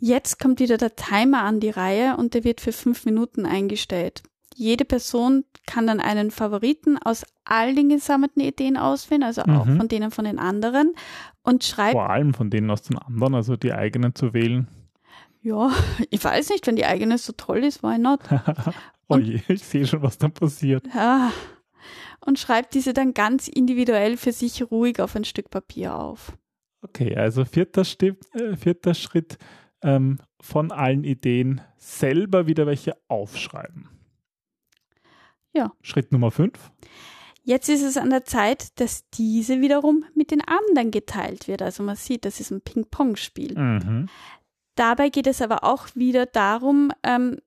Jetzt 0.00 0.38
kommt 0.38 0.60
wieder 0.60 0.76
der 0.76 0.96
Timer 0.96 1.42
an 1.42 1.60
die 1.60 1.70
Reihe 1.70 2.16
und 2.16 2.34
der 2.34 2.44
wird 2.44 2.60
für 2.60 2.72
fünf 2.72 3.04
Minuten 3.04 3.46
eingestellt. 3.46 4.22
Jede 4.54 4.84
Person 4.84 5.44
kann 5.66 5.86
dann 5.86 6.00
einen 6.00 6.30
Favoriten 6.30 6.96
aus 6.98 7.24
all 7.44 7.74
den 7.74 7.88
gesammelten 7.88 8.40
Ideen 8.40 8.76
auswählen, 8.76 9.24
also 9.24 9.42
auch 9.42 9.64
mhm. 9.64 9.76
von 9.76 9.88
denen 9.88 10.10
von 10.10 10.24
den 10.24 10.38
anderen 10.38 10.94
und 11.42 11.64
schreibt. 11.64 11.92
Vor 11.92 12.10
allem 12.10 12.34
von 12.34 12.50
denen 12.50 12.70
aus 12.70 12.82
den 12.82 12.98
anderen, 12.98 13.34
also 13.34 13.56
die 13.56 13.72
eigenen 13.72 14.14
zu 14.14 14.32
wählen. 14.32 14.68
Ja, 15.44 15.70
ich 16.10 16.24
weiß 16.24 16.48
nicht, 16.50 16.66
wenn 16.66 16.76
die 16.76 16.86
eigene 16.86 17.18
so 17.18 17.32
toll 17.36 17.62
ist, 17.62 17.82
why 17.82 17.98
not? 17.98 18.20
oh 19.08 19.18
je, 19.18 19.40
ich 19.46 19.62
sehe 19.62 19.86
schon, 19.86 20.02
was 20.02 20.18
dann 20.18 20.32
passiert. 20.32 20.86
Ja, 20.92 21.30
und 22.24 22.38
schreibt 22.38 22.74
diese 22.74 22.94
dann 22.94 23.12
ganz 23.12 23.48
individuell 23.48 24.16
für 24.16 24.32
sich 24.32 24.70
ruhig 24.70 25.00
auf 25.00 25.14
ein 25.14 25.24
Stück 25.24 25.50
Papier 25.50 25.94
auf. 25.94 26.36
Okay, 26.80 27.14
also 27.14 27.44
vierter, 27.44 27.84
Stipp, 27.84 28.24
äh, 28.34 28.56
vierter 28.56 28.94
Schritt 28.94 29.38
ähm, 29.82 30.18
von 30.40 30.72
allen 30.72 31.04
Ideen 31.04 31.60
selber 31.76 32.46
wieder 32.46 32.66
welche 32.66 32.96
aufschreiben. 33.08 33.88
Ja. 35.52 35.72
Schritt 35.82 36.10
Nummer 36.12 36.30
fünf. 36.30 36.72
Jetzt 37.42 37.68
ist 37.68 37.82
es 37.82 37.98
an 37.98 38.08
der 38.08 38.24
Zeit, 38.24 38.80
dass 38.80 39.08
diese 39.10 39.60
wiederum 39.60 40.04
mit 40.14 40.30
den 40.30 40.40
anderen 40.40 40.90
geteilt 40.90 41.46
wird. 41.46 41.60
Also 41.60 41.82
man 41.82 41.96
sieht, 41.96 42.24
das 42.24 42.40
ist 42.40 42.50
ein 42.50 42.62
Ping-Pong-Spiel. 42.62 43.58
Mhm. 43.58 44.08
Dabei 44.74 45.08
geht 45.08 45.26
es 45.26 45.40
aber 45.40 45.64
auch 45.64 45.88
wieder 45.94 46.26
darum, 46.26 46.90
ähm, 47.02 47.38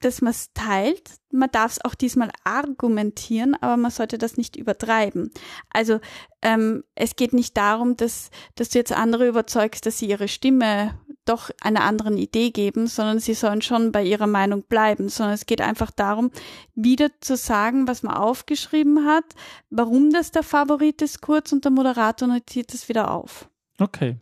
dass 0.00 0.22
man 0.22 0.30
es 0.30 0.52
teilt. 0.52 1.14
Man 1.32 1.50
darf 1.50 1.72
es 1.72 1.84
auch 1.84 1.94
diesmal 1.94 2.30
argumentieren, 2.44 3.56
aber 3.60 3.76
man 3.76 3.90
sollte 3.90 4.16
das 4.16 4.36
nicht 4.36 4.56
übertreiben. 4.56 5.30
Also 5.70 6.00
ähm, 6.42 6.84
es 6.94 7.16
geht 7.16 7.32
nicht 7.32 7.56
darum, 7.56 7.96
dass, 7.96 8.30
dass 8.54 8.68
du 8.68 8.78
jetzt 8.78 8.92
andere 8.92 9.26
überzeugst, 9.26 9.86
dass 9.86 9.98
sie 9.98 10.08
ihre 10.08 10.28
Stimme 10.28 10.98
doch 11.24 11.50
einer 11.60 11.82
anderen 11.82 12.16
Idee 12.16 12.50
geben, 12.50 12.86
sondern 12.86 13.18
sie 13.18 13.34
sollen 13.34 13.60
schon 13.60 13.92
bei 13.92 14.02
ihrer 14.02 14.26
Meinung 14.26 14.62
bleiben, 14.62 15.08
sondern 15.08 15.34
es 15.34 15.46
geht 15.46 15.60
einfach 15.60 15.90
darum, 15.90 16.30
wieder 16.74 17.08
zu 17.20 17.36
sagen, 17.36 17.86
was 17.86 18.02
man 18.02 18.14
aufgeschrieben 18.14 19.04
hat, 19.04 19.24
warum 19.68 20.10
das 20.10 20.30
der 20.30 20.42
Favorit 20.42 21.02
ist, 21.02 21.20
kurz 21.20 21.52
und 21.52 21.64
der 21.64 21.72
Moderator 21.72 22.28
notiert 22.28 22.72
es 22.72 22.88
wieder 22.88 23.10
auf. 23.10 23.48
Okay. 23.78 24.16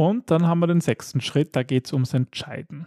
Und 0.00 0.30
dann 0.30 0.46
haben 0.46 0.60
wir 0.60 0.66
den 0.66 0.80
sechsten 0.80 1.20
Schritt, 1.20 1.54
da 1.54 1.62
geht 1.62 1.84
es 1.84 1.92
ums 1.92 2.14
Entscheiden 2.14 2.86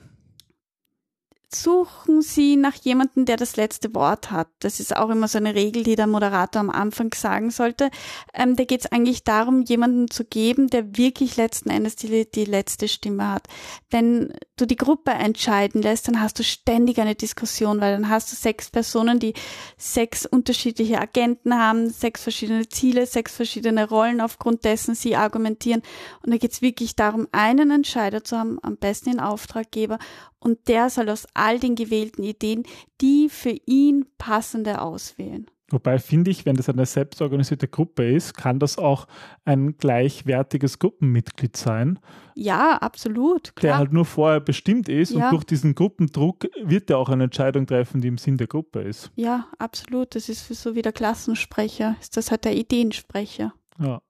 suchen 1.55 2.21
Sie 2.21 2.55
nach 2.55 2.75
jemandem, 2.75 3.25
der 3.25 3.37
das 3.37 3.55
letzte 3.55 3.93
Wort 3.93 4.31
hat. 4.31 4.47
Das 4.59 4.79
ist 4.79 4.95
auch 4.95 5.09
immer 5.09 5.27
so 5.27 5.37
eine 5.37 5.55
Regel, 5.55 5.83
die 5.83 5.95
der 5.95 6.07
Moderator 6.07 6.59
am 6.59 6.69
Anfang 6.69 7.13
sagen 7.13 7.51
sollte. 7.51 7.89
Ähm, 8.33 8.55
da 8.55 8.63
geht 8.63 8.81
es 8.81 8.91
eigentlich 8.91 9.23
darum, 9.23 9.61
jemanden 9.61 10.09
zu 10.09 10.25
geben, 10.25 10.67
der 10.67 10.97
wirklich 10.97 11.37
letzten 11.37 11.69
Endes 11.69 11.95
die, 11.95 12.29
die 12.29 12.45
letzte 12.45 12.87
Stimme 12.87 13.29
hat. 13.29 13.47
Wenn 13.89 14.33
du 14.55 14.65
die 14.65 14.75
Gruppe 14.75 15.11
entscheiden 15.11 15.81
lässt, 15.81 16.07
dann 16.07 16.21
hast 16.21 16.37
du 16.39 16.43
ständig 16.43 16.99
eine 16.99 17.15
Diskussion, 17.15 17.81
weil 17.81 17.93
dann 17.93 18.09
hast 18.09 18.31
du 18.31 18.35
sechs 18.35 18.69
Personen, 18.69 19.19
die 19.19 19.33
sechs 19.77 20.25
unterschiedliche 20.25 20.99
Agenten 20.99 21.57
haben, 21.57 21.89
sechs 21.89 22.23
verschiedene 22.23 22.69
Ziele, 22.69 23.05
sechs 23.05 23.35
verschiedene 23.35 23.87
Rollen, 23.87 24.21
aufgrund 24.21 24.63
dessen 24.65 24.95
sie 24.95 25.15
argumentieren. 25.15 25.81
Und 26.23 26.31
da 26.31 26.37
geht 26.37 26.53
es 26.53 26.61
wirklich 26.61 26.95
darum, 26.95 27.27
einen 27.31 27.71
Entscheider 27.71 28.23
zu 28.23 28.37
haben, 28.37 28.59
am 28.61 28.77
besten 28.77 29.11
den 29.11 29.19
Auftraggeber 29.19 29.97
und 30.39 30.67
der 30.67 30.89
soll 30.89 31.09
aus 31.09 31.25
all 31.33 31.59
den 31.59 31.75
gewählten 31.75 32.23
Ideen 32.23 32.63
die 33.01 33.27
für 33.29 33.55
ihn 33.65 34.05
passende 34.17 34.81
auswählen. 34.81 35.49
Wobei 35.73 35.97
finde 35.97 36.29
ich, 36.29 36.45
wenn 36.45 36.55
das 36.55 36.69
eine 36.69 36.85
selbstorganisierte 36.85 37.67
Gruppe 37.67 38.07
ist, 38.07 38.35
kann 38.35 38.59
das 38.59 38.77
auch 38.77 39.07
ein 39.43 39.75
gleichwertiges 39.75 40.77
Gruppenmitglied 40.77 41.57
sein. 41.57 41.97
Ja, 42.35 42.77
absolut. 42.77 43.55
Klar. 43.55 43.71
Der 43.71 43.77
halt 43.79 43.91
nur 43.91 44.05
vorher 44.05 44.39
bestimmt 44.39 44.87
ist 44.87 45.11
ja. 45.13 45.25
und 45.25 45.33
durch 45.33 45.43
diesen 45.45 45.73
Gruppendruck 45.73 46.47
wird 46.63 46.91
er 46.91 46.99
auch 46.99 47.09
eine 47.09 47.23
Entscheidung 47.23 47.65
treffen, 47.65 48.01
die 48.01 48.07
im 48.07 48.19
Sinn 48.19 48.37
der 48.37 48.45
Gruppe 48.45 48.81
ist. 48.81 49.11
Ja, 49.15 49.47
absolut. 49.57 50.13
Das 50.13 50.29
ist 50.29 50.47
so 50.47 50.75
wie 50.75 50.83
der 50.83 50.91
Klassensprecher, 50.91 51.95
ist 51.99 52.17
das 52.17 52.29
halt 52.29 52.45
der 52.45 52.55
Ideensprecher. 52.55 53.53
Ja. 53.79 54.01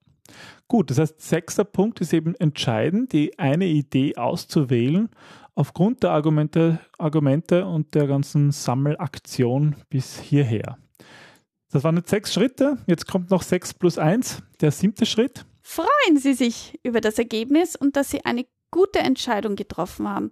Gut, 0.68 0.90
das 0.90 1.00
heißt, 1.00 1.22
sechster 1.22 1.64
Punkt 1.64 2.02
ist 2.02 2.14
eben 2.14 2.36
entscheidend, 2.36 3.14
die 3.14 3.40
eine 3.40 3.68
Idee 3.68 4.18
auszuwählen 4.18 5.10
aufgrund 5.56 6.04
der 6.04 6.12
Argumente, 6.12 6.80
Argumente 6.98 7.66
und 7.66 7.94
der 7.96 8.08
ganzen 8.08 8.52
Sammelaktion 8.52 9.76
bis 9.90 10.20
hierher. 10.20 10.78
Das 11.74 11.84
waren 11.84 11.98
jetzt 11.98 12.12
sechs 12.12 12.32
Schritte. 12.32 12.78
Jetzt 12.86 13.08
kommt 13.08 13.32
noch 13.32 13.42
sechs 13.42 13.74
plus 13.74 13.98
eins, 13.98 14.44
der 14.62 14.72
siebte 14.72 15.08
Schritt. 15.08 15.46
Freuen 15.64 16.18
Sie 16.18 16.34
sich 16.34 16.80
über 16.84 17.02
das 17.02 17.18
Ergebnis 17.18 17.76
und 17.76 17.96
dass 17.96 18.12
Sie 18.12 18.24
eine 18.24 18.46
gute 18.74 19.00
Entscheidung 19.00 19.56
getroffen 19.56 20.10
haben. 20.10 20.32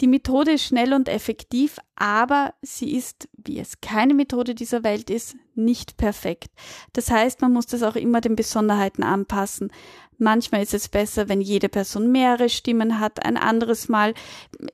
Die 0.00 0.06
Methode 0.06 0.52
ist 0.52 0.64
schnell 0.64 0.92
und 0.92 1.08
effektiv, 1.08 1.78
aber 1.96 2.54
sie 2.62 2.94
ist, 2.94 3.28
wie 3.32 3.58
es 3.58 3.80
keine 3.80 4.14
Methode 4.14 4.54
dieser 4.54 4.84
Welt 4.84 5.10
ist, 5.10 5.34
nicht 5.54 5.96
perfekt. 5.96 6.50
Das 6.92 7.10
heißt, 7.10 7.40
man 7.40 7.52
muss 7.52 7.66
das 7.66 7.82
auch 7.82 7.96
immer 7.96 8.20
den 8.20 8.36
Besonderheiten 8.36 9.02
anpassen. 9.02 9.72
Manchmal 10.18 10.62
ist 10.62 10.74
es 10.74 10.88
besser, 10.88 11.28
wenn 11.28 11.40
jede 11.40 11.68
Person 11.68 12.12
mehrere 12.12 12.48
Stimmen 12.48 13.00
hat. 13.00 13.24
Ein 13.24 13.36
anderes 13.36 13.88
Mal 13.88 14.14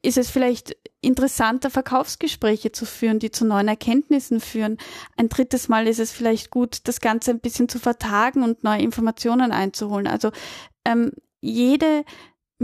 ist 0.02 0.18
es 0.18 0.30
vielleicht 0.30 0.76
interessanter, 1.00 1.71
Verkaufsgespräche 1.71 2.73
zu 2.73 2.85
führen, 2.85 3.18
die 3.18 3.30
zu 3.30 3.44
neuen 3.44 3.68
Erkenntnissen 3.68 4.40
führen. 4.40 4.78
Ein 5.16 5.28
drittes 5.28 5.68
Mal 5.68 5.87
ist 5.87 6.00
es 6.00 6.12
vielleicht 6.12 6.50
gut, 6.50 6.88
das 6.88 7.00
Ganze 7.00 7.30
ein 7.30 7.40
bisschen 7.40 7.68
zu 7.68 7.78
vertagen 7.78 8.42
und 8.42 8.64
neue 8.64 8.83
Informationen 8.83 9.52
einzuholen. 9.52 10.06
Also 10.06 10.33
ähm, 10.85 11.12
jede 11.40 12.04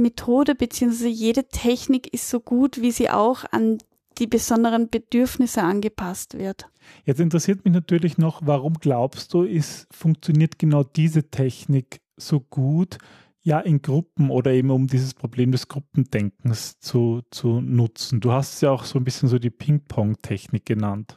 Methode 0.00 0.54
bzw. 0.54 1.08
jede 1.08 1.44
Technik 1.48 2.12
ist 2.12 2.28
so 2.28 2.40
gut, 2.40 2.80
wie 2.80 2.90
sie 2.90 3.10
auch 3.10 3.44
an 3.50 3.78
die 4.18 4.26
besonderen 4.26 4.90
Bedürfnisse 4.90 5.62
angepasst 5.62 6.38
wird. 6.38 6.68
Jetzt 7.04 7.20
interessiert 7.20 7.64
mich 7.64 7.72
natürlich 7.72 8.18
noch, 8.18 8.42
warum 8.44 8.74
glaubst 8.74 9.32
du, 9.32 9.42
ist, 9.42 9.86
funktioniert 9.90 10.58
genau 10.58 10.82
diese 10.82 11.30
Technik 11.30 12.00
so 12.16 12.40
gut, 12.40 12.98
ja, 13.42 13.58
in 13.60 13.80
Gruppen 13.80 14.30
oder 14.30 14.52
eben 14.52 14.70
um 14.70 14.86
dieses 14.86 15.14
Problem 15.14 15.52
des 15.52 15.68
Gruppendenkens 15.68 16.78
zu, 16.78 17.22
zu 17.30 17.60
nutzen? 17.60 18.20
Du 18.20 18.32
hast 18.32 18.60
ja 18.60 18.70
auch 18.70 18.84
so 18.84 18.98
ein 18.98 19.04
bisschen 19.04 19.28
so 19.28 19.38
die 19.38 19.50
Ping-Pong-Technik 19.50 20.66
genannt. 20.66 21.16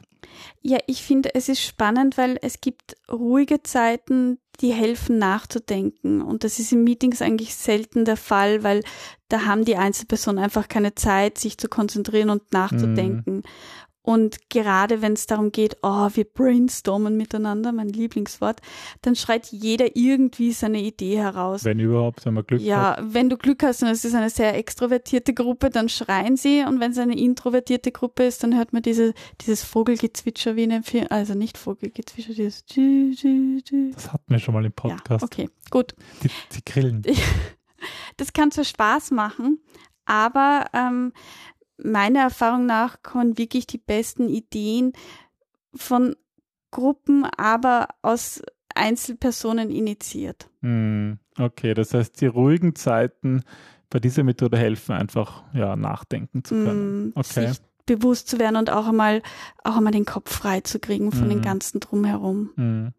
Ja, 0.62 0.78
ich 0.86 1.02
finde, 1.02 1.34
es 1.34 1.48
ist 1.48 1.62
spannend, 1.62 2.16
weil 2.16 2.38
es 2.42 2.60
gibt 2.60 2.96
ruhige 3.10 3.62
Zeiten, 3.62 4.38
die 4.60 4.72
helfen 4.72 5.18
nachzudenken. 5.18 6.22
Und 6.22 6.44
das 6.44 6.58
ist 6.58 6.72
in 6.72 6.84
Meetings 6.84 7.22
eigentlich 7.22 7.54
selten 7.54 8.04
der 8.04 8.16
Fall, 8.16 8.62
weil 8.62 8.82
da 9.28 9.46
haben 9.46 9.64
die 9.64 9.76
Einzelpersonen 9.76 10.42
einfach 10.42 10.68
keine 10.68 10.94
Zeit, 10.94 11.38
sich 11.38 11.58
zu 11.58 11.68
konzentrieren 11.68 12.30
und 12.30 12.52
nachzudenken. 12.52 13.38
Mm. 13.38 13.42
Und 14.06 14.50
gerade 14.50 15.00
wenn 15.00 15.14
es 15.14 15.24
darum 15.24 15.50
geht, 15.50 15.78
oh, 15.82 16.10
wir 16.12 16.24
brainstormen 16.24 17.16
miteinander, 17.16 17.72
mein 17.72 17.88
Lieblingswort, 17.88 18.60
dann 19.00 19.16
schreit 19.16 19.46
jeder 19.46 19.96
irgendwie 19.96 20.52
seine 20.52 20.82
Idee 20.82 21.16
heraus. 21.16 21.64
Wenn 21.64 21.80
überhaupt, 21.80 22.26
wenn 22.26 22.34
man 22.34 22.44
Glück 22.44 22.60
ja, 22.60 22.96
hat. 22.96 22.98
Ja, 22.98 23.06
wenn 23.14 23.30
du 23.30 23.38
Glück 23.38 23.62
hast 23.62 23.82
und 23.82 23.88
es 23.88 24.04
ist 24.04 24.14
eine 24.14 24.28
sehr 24.28 24.58
extrovertierte 24.58 25.32
Gruppe, 25.32 25.70
dann 25.70 25.88
schreien 25.88 26.36
sie. 26.36 26.64
Und 26.68 26.80
wenn 26.80 26.90
es 26.90 26.98
eine 26.98 27.18
introvertierte 27.18 27.92
Gruppe 27.92 28.24
ist, 28.24 28.42
dann 28.42 28.54
hört 28.54 28.74
man 28.74 28.82
diese, 28.82 29.14
dieses 29.40 29.64
Vogelgezwitscher 29.64 30.54
wie 30.54 30.64
in 30.64 30.72
einem 30.72 30.84
Film. 30.84 31.06
Also 31.08 31.32
nicht 31.32 31.56
Vogelgezwitscher, 31.56 32.34
dieses 32.34 32.66
Das 32.66 34.12
hatten 34.12 34.30
wir 34.30 34.38
schon 34.38 34.52
mal 34.52 34.66
im 34.66 34.72
Podcast. 34.72 35.22
Ja, 35.22 35.26
okay, 35.26 35.48
gut. 35.70 35.94
Die, 36.22 36.28
die 36.54 36.64
Grillen. 36.64 37.02
Das 38.16 38.32
kann 38.32 38.50
zwar 38.50 38.64
Spaß 38.64 39.10
machen, 39.10 39.58
aber 40.06 40.66
ähm, 40.72 41.12
meiner 41.82 42.20
Erfahrung 42.20 42.66
nach 42.66 43.02
kommen 43.02 43.38
wirklich 43.38 43.66
die 43.66 43.78
besten 43.78 44.28
Ideen 44.28 44.92
von 45.74 46.16
Gruppen, 46.70 47.24
aber 47.24 47.88
aus 48.02 48.42
Einzelpersonen 48.74 49.70
initiiert. 49.70 50.50
Hm, 50.60 51.18
okay, 51.38 51.74
das 51.74 51.94
heißt, 51.94 52.20
die 52.20 52.26
ruhigen 52.26 52.74
Zeiten 52.74 53.44
bei 53.90 54.00
dieser 54.00 54.24
Methode 54.24 54.58
helfen 54.58 54.92
einfach, 54.92 55.44
ja, 55.52 55.76
nachdenken 55.76 56.42
zu 56.42 56.54
können. 56.54 57.04
Hm, 57.04 57.12
okay. 57.14 57.48
Sich 57.48 57.58
bewusst 57.86 58.28
zu 58.28 58.38
werden 58.38 58.56
und 58.56 58.70
auch 58.70 58.88
einmal, 58.88 59.22
auch 59.62 59.76
einmal 59.76 59.92
den 59.92 60.04
Kopf 60.04 60.32
frei 60.32 60.60
zu 60.62 60.78
kriegen 60.80 61.12
von 61.12 61.26
mm. 61.26 61.30
den 61.30 61.38
hm. 61.38 61.44
ganzen 61.44 61.80
Drumherum. 61.80 62.50
Mm. 62.56 62.94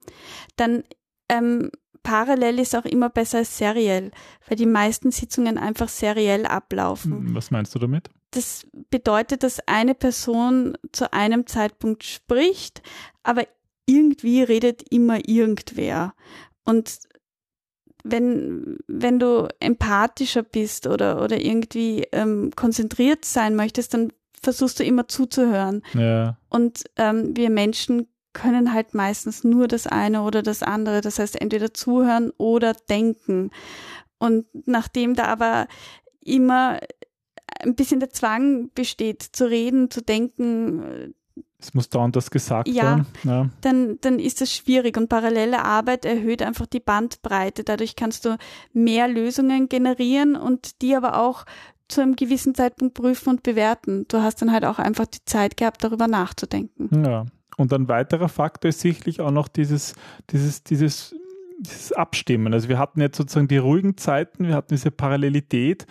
Dann 0.57 0.83
ähm, 1.27 1.71
parallel 2.03 2.59
ist 2.59 2.75
auch 2.75 2.85
immer 2.85 3.09
besser 3.09 3.39
als 3.39 3.57
seriell, 3.57 4.11
weil 4.47 4.57
die 4.57 4.67
meisten 4.67 5.11
Sitzungen 5.11 5.57
einfach 5.57 5.89
seriell 5.89 6.45
ablaufen. 6.45 7.33
Was 7.33 7.51
meinst 7.51 7.73
du 7.73 7.79
damit? 7.79 8.09
Das 8.35 8.67
bedeutet, 8.89 9.43
dass 9.43 9.65
eine 9.65 9.95
Person 9.95 10.77
zu 10.91 11.13
einem 11.13 11.47
Zeitpunkt 11.47 12.03
spricht, 12.03 12.81
aber 13.23 13.43
irgendwie 13.85 14.43
redet 14.43 14.83
immer 14.91 15.27
irgendwer. 15.27 16.13
Und 16.65 16.99
wenn, 18.03 18.77
wenn 18.87 19.19
du 19.19 19.47
empathischer 19.61 20.43
bist 20.43 20.85
oder, 20.85 21.23
oder 21.23 21.39
irgendwie 21.39 22.05
ähm, 22.11 22.51
konzentriert 22.55 23.23
sein 23.23 23.55
möchtest, 23.55 23.93
dann 23.93 24.11
versuchst 24.41 24.79
du 24.81 24.83
immer 24.83 25.07
zuzuhören. 25.07 25.81
Ja. 25.93 26.37
Und 26.49 26.83
ähm, 26.97 27.37
wir 27.37 27.49
Menschen 27.49 28.07
können 28.33 28.73
halt 28.73 28.93
meistens 28.93 29.45
nur 29.45 29.69
das 29.69 29.87
eine 29.87 30.23
oder 30.23 30.43
das 30.43 30.61
andere. 30.61 30.99
Das 30.99 31.19
heißt, 31.19 31.41
entweder 31.41 31.73
zuhören 31.73 32.31
oder 32.37 32.73
denken. 32.73 33.49
Und 34.19 34.45
nachdem 34.65 35.15
da 35.15 35.25
aber 35.25 35.67
immer 36.19 36.79
ein 37.61 37.75
bisschen 37.75 37.99
der 37.99 38.09
Zwang 38.09 38.69
besteht, 38.73 39.21
zu 39.23 39.49
reden, 39.49 39.89
zu 39.89 40.01
denken. 40.01 41.13
Es 41.59 41.73
muss 41.73 41.89
dauernd 41.89 42.15
das 42.15 42.29
gesagt 42.29 42.67
ja, 42.67 42.83
werden. 42.83 43.05
Ja, 43.23 43.49
dann, 43.61 43.97
dann 44.01 44.19
ist 44.19 44.41
das 44.41 44.53
schwierig 44.53 44.97
und 44.97 45.09
parallele 45.09 45.63
Arbeit 45.63 46.05
erhöht 46.05 46.41
einfach 46.41 46.67
die 46.67 46.79
Bandbreite. 46.79 47.63
Dadurch 47.63 47.95
kannst 47.95 48.25
du 48.25 48.37
mehr 48.73 49.07
Lösungen 49.07 49.69
generieren 49.69 50.35
und 50.35 50.81
die 50.81 50.95
aber 50.95 51.19
auch 51.19 51.45
zu 51.87 52.01
einem 52.01 52.15
gewissen 52.15 52.55
Zeitpunkt 52.55 52.95
prüfen 52.95 53.29
und 53.29 53.43
bewerten. 53.43 54.05
Du 54.07 54.21
hast 54.21 54.41
dann 54.41 54.51
halt 54.51 54.65
auch 54.65 54.79
einfach 54.79 55.05
die 55.05 55.23
Zeit 55.25 55.57
gehabt, 55.57 55.83
darüber 55.83 56.07
nachzudenken. 56.07 57.03
Ja. 57.03 57.25
Und 57.57 57.71
ein 57.73 57.87
weiterer 57.87 58.27
Faktor 58.29 58.69
ist 58.69 58.81
sicherlich 58.81 59.21
auch 59.21 59.31
noch 59.31 59.47
dieses, 59.47 59.95
dieses, 60.31 60.63
dieses, 60.63 61.15
dieses 61.59 61.93
Abstimmen. 61.93 62.53
Also 62.53 62.69
wir 62.69 62.79
hatten 62.79 63.01
jetzt 63.01 63.17
sozusagen 63.17 63.47
die 63.47 63.57
ruhigen 63.57 63.97
Zeiten, 63.97 64.47
wir 64.47 64.55
hatten 64.55 64.73
diese 64.75 64.91
Parallelität 64.91 65.85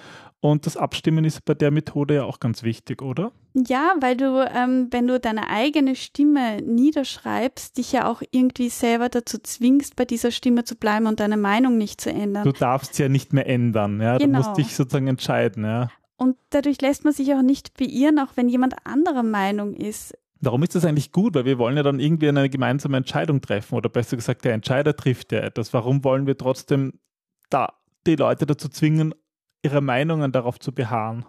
und 0.45 0.67
das 0.67 0.77
Abstimmen 0.77 1.25
ist 1.25 1.43
bei 1.47 1.55
der 1.55 1.71
Methode 1.71 2.17
ja 2.17 2.25
auch 2.25 2.39
ganz 2.39 2.63
wichtig, 2.63 3.01
oder? 3.01 3.33
Ja, 3.55 3.95
weil 4.01 4.15
du, 4.15 4.47
ähm, 4.55 4.89
wenn 4.91 5.07
du 5.07 5.19
deine 5.19 5.49
eigene 5.49 5.97
Stimme 5.97 6.61
niederschreibst, 6.61 7.79
dich 7.79 7.93
ja 7.93 8.07
auch 8.07 8.21
irgendwie 8.31 8.69
selber 8.69 9.09
dazu 9.09 9.39
zwingst, 9.39 9.97
bei 9.97 10.05
dieser 10.05 10.31
Stimme 10.31 10.65
zu 10.65 10.77
bleiben 10.77 11.07
und 11.07 11.19
deine 11.19 11.39
Meinung 11.39 11.79
nicht 11.79 11.99
zu 11.99 12.11
ändern. 12.11 12.45
Du 12.45 12.53
darfst 12.53 12.95
sie 12.95 13.05
ja 13.05 13.09
nicht 13.09 13.33
mehr 13.33 13.49
ändern, 13.49 14.03
ja. 14.03 14.19
Genau. 14.19 14.43
Du 14.43 14.45
musst 14.45 14.59
dich 14.59 14.77
sozusagen 14.77 15.07
entscheiden, 15.07 15.65
ja. 15.65 15.91
Und 16.17 16.37
dadurch 16.51 16.79
lässt 16.83 17.05
man 17.05 17.15
sich 17.15 17.33
auch 17.33 17.41
nicht 17.41 17.79
beirren, 17.79 18.19
auch 18.19 18.37
wenn 18.37 18.51
jemand 18.51 18.75
anderer 18.85 19.23
Meinung 19.23 19.73
ist. 19.73 20.13
Warum 20.43 20.63
ist 20.63 20.75
das 20.75 20.85
eigentlich 20.85 21.11
gut? 21.11 21.35
Weil 21.35 21.47
wir 21.47 21.57
wollen 21.57 21.79
ja 21.79 21.83
dann 21.83 22.01
irgendwie 22.01 22.29
eine 22.29 22.51
gemeinsame 22.51 22.99
Entscheidung 22.99 23.41
treffen 23.41 23.77
oder 23.77 23.89
besser 23.89 24.17
gesagt, 24.17 24.45
der 24.45 24.53
Entscheider 24.53 24.95
trifft 24.95 25.33
ja 25.33 25.39
etwas. 25.39 25.73
Warum 25.73 26.05
wollen 26.05 26.27
wir 26.27 26.37
trotzdem 26.37 27.01
da 27.49 27.73
die 28.07 28.17
Leute 28.17 28.45
dazu 28.45 28.69
zwingen, 28.69 29.15
ihre 29.65 29.81
Meinungen 29.81 30.33
darauf 30.33 30.59
zu 30.61 30.73
beharren? 30.73 31.25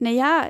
Naja, 0.00 0.48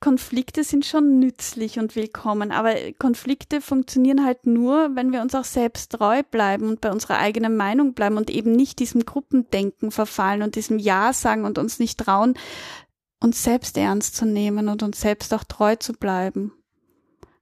Konflikte 0.00 0.64
sind 0.64 0.86
schon 0.86 1.18
nützlich 1.18 1.78
und 1.78 1.96
willkommen, 1.96 2.50
aber 2.50 2.74
Konflikte 2.98 3.60
funktionieren 3.60 4.24
halt 4.24 4.46
nur, 4.46 4.96
wenn 4.96 5.12
wir 5.12 5.20
uns 5.20 5.34
auch 5.34 5.44
selbst 5.44 5.92
treu 5.92 6.22
bleiben 6.22 6.68
und 6.68 6.80
bei 6.80 6.90
unserer 6.90 7.18
eigenen 7.18 7.58
Meinung 7.58 7.92
bleiben 7.92 8.16
und 8.16 8.30
eben 8.30 8.52
nicht 8.52 8.78
diesem 8.78 9.04
Gruppendenken 9.04 9.90
verfallen 9.90 10.40
und 10.40 10.54
diesem 10.54 10.78
Ja 10.78 11.12
sagen 11.12 11.44
und 11.44 11.58
uns 11.58 11.78
nicht 11.78 12.00
trauen, 12.00 12.38
uns 13.20 13.44
selbst 13.44 13.76
ernst 13.76 14.16
zu 14.16 14.24
nehmen 14.24 14.68
und 14.68 14.82
uns 14.82 14.98
selbst 14.98 15.34
auch 15.34 15.44
treu 15.44 15.76
zu 15.76 15.92
bleiben 15.92 16.52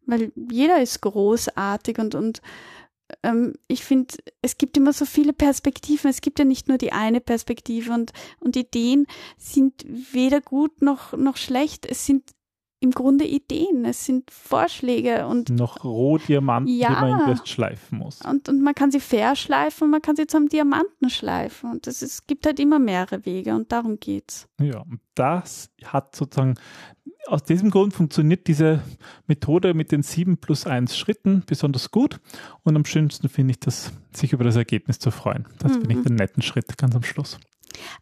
weil 0.06 0.32
jeder 0.50 0.82
ist 0.82 1.00
großartig 1.00 1.98
und, 1.98 2.14
und 2.14 2.42
ähm, 3.23 3.54
ich 3.68 3.84
finde, 3.84 4.14
es 4.42 4.58
gibt 4.58 4.76
immer 4.76 4.92
so 4.92 5.04
viele 5.04 5.32
Perspektiven. 5.32 6.11
Es 6.11 6.20
gibt 6.20 6.38
ja 6.38 6.44
nicht 6.44 6.68
nur 6.68 6.78
die 6.78 6.92
eine 6.92 7.20
Perspektive 7.20 7.92
und, 7.92 8.12
und 8.40 8.56
Ideen 8.56 9.06
sind 9.37 9.84
weder 9.87 10.40
gut 10.40 10.82
noch, 10.82 11.12
noch 11.16 11.37
schlecht. 11.37 11.87
Es 11.87 12.06
sind 12.06 12.30
im 12.84 12.90
Grunde 12.90 13.25
Ideen, 13.25 13.87
es 13.87 14.04
sind 14.04 14.30
Vorschläge 14.30 15.26
und 15.26 15.49
noch 15.49 15.84
Rohdiamanten, 15.84 16.76
ja, 16.76 16.88
die 16.88 17.00
man 17.00 17.30
erst 17.30 17.49
schleifen 17.49 17.99
muss. 17.99 18.20
Und, 18.20 18.50
und 18.50 18.61
man 18.61 18.75
kann 18.75 18.90
sie 18.90 19.00
fair 19.00 19.37
schleifen, 19.37 19.90
man 19.90 20.02
kann 20.02 20.16
sie 20.16 20.26
zum 20.26 20.50
Diamanten 20.50 21.08
schleifen. 21.08 21.70
Und 21.70 21.87
es, 21.87 22.02
es 22.02 22.26
gibt 22.26 22.44
halt 22.44 22.61
immer 22.61 22.78
mehrere 22.78 23.25
Wege 23.25 23.54
und 23.54 23.73
darum 23.73 23.99
geht's. 24.00 24.49
Ja, 24.61 24.80
und 24.80 25.00
das 25.14 25.70
hat 25.82 26.14
sozusagen 26.14 26.56
aus 27.26 27.45
diesem 27.45 27.71
Grund 27.71 27.95
funktioniert 27.95 28.47
diese 28.47 28.83
Methode 29.26 29.75
mit 29.75 29.93
den 29.93 30.02
7 30.02 30.37
plus 30.37 30.66
1 30.66 30.97
Schritten 30.97 31.43
besonders 31.47 31.90
gut. 31.90 32.21
Und 32.62 32.76
am 32.76 32.85
schönsten 32.85 33.28
finde 33.28 33.52
ich 33.52 33.61
das, 33.61 33.93
sich 34.12 34.33
über 34.33 34.45
das 34.45 34.57
Ergebnis 34.57 34.99
zu 34.99 35.11
freuen. 35.11 35.47
Das 35.59 35.73
mhm. 35.73 35.81
finde 35.81 35.95
ich 35.95 36.02
den 36.02 36.14
netten 36.16 36.43
Schritt 36.43 36.76
ganz 36.78 36.95
am 36.95 37.02
Schluss. 37.02 37.38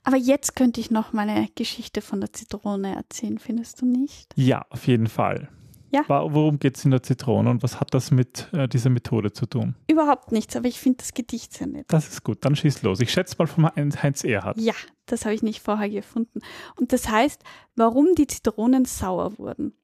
Aber 0.04 0.16
jetzt 0.16 0.54
könnte 0.56 0.80
ich 0.80 0.90
noch 0.90 1.12
meine 1.12 1.48
Geschichte 1.54 2.02
von 2.02 2.20
der 2.20 2.32
Zitrone 2.32 2.94
erzählen, 2.94 3.38
findest 3.38 3.80
du 3.80 3.86
nicht? 3.86 4.32
Ja, 4.36 4.66
auf 4.70 4.86
jeden 4.86 5.06
Fall. 5.06 5.48
Ja. 5.92 6.04
Worum 6.08 6.58
geht 6.58 6.78
es 6.78 6.84
in 6.84 6.90
der 6.90 7.02
Zitrone 7.02 7.50
und 7.50 7.62
was 7.62 7.78
hat 7.78 7.92
das 7.92 8.10
mit 8.10 8.48
äh, 8.52 8.66
dieser 8.66 8.88
Methode 8.88 9.32
zu 9.32 9.44
tun? 9.44 9.76
Überhaupt 9.88 10.32
nichts, 10.32 10.56
aber 10.56 10.66
ich 10.66 10.80
finde 10.80 10.98
das 10.98 11.12
Gedicht 11.12 11.52
sehr 11.52 11.66
nett. 11.66 11.84
Das 11.88 12.08
ist 12.08 12.24
gut, 12.24 12.38
dann 12.44 12.56
schieß 12.56 12.82
los. 12.82 13.00
Ich 13.00 13.12
schätze 13.12 13.36
mal 13.38 13.46
von 13.46 13.66
Heinz 13.66 14.24
Erhardt. 14.24 14.58
Ja, 14.58 14.74
das 15.04 15.26
habe 15.26 15.34
ich 15.34 15.42
nicht 15.42 15.60
vorher 15.60 15.90
gefunden. 15.90 16.40
Und 16.76 16.94
das 16.94 17.10
heißt, 17.10 17.42
warum 17.76 18.14
die 18.16 18.26
Zitronen 18.26 18.86
sauer 18.86 19.38
wurden. 19.38 19.74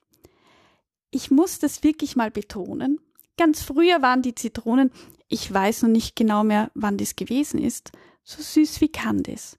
Ich 1.10 1.30
muss 1.30 1.58
das 1.58 1.82
wirklich 1.82 2.16
mal 2.16 2.30
betonen. 2.30 3.00
Ganz 3.36 3.62
früher 3.62 4.02
waren 4.02 4.22
die 4.22 4.34
Zitronen, 4.34 4.90
ich 5.28 5.52
weiß 5.52 5.82
noch 5.82 5.90
nicht 5.90 6.16
genau 6.16 6.42
mehr, 6.42 6.70
wann 6.74 6.96
das 6.96 7.16
gewesen 7.16 7.60
ist, 7.60 7.92
so 8.24 8.42
süß 8.42 8.80
wie 8.80 8.88
Candice 8.88 9.58